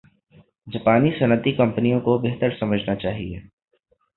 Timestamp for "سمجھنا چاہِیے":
2.59-3.39